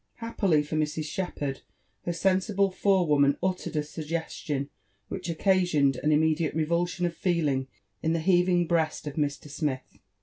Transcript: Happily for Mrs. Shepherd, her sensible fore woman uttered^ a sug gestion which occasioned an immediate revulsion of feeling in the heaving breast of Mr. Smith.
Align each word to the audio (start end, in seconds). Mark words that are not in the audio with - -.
Happily 0.15 0.63
for 0.63 0.75
Mrs. 0.75 1.03
Shepherd, 1.05 1.61
her 2.05 2.11
sensible 2.11 2.71
fore 2.71 3.05
woman 3.05 3.37
uttered^ 3.43 3.75
a 3.75 3.83
sug 3.83 4.05
gestion 4.05 4.69
which 5.09 5.29
occasioned 5.29 5.97
an 5.97 6.11
immediate 6.11 6.55
revulsion 6.55 7.05
of 7.05 7.15
feeling 7.15 7.67
in 8.01 8.13
the 8.13 8.19
heaving 8.19 8.65
breast 8.65 9.05
of 9.05 9.13
Mr. 9.13 9.47
Smith. 9.47 9.99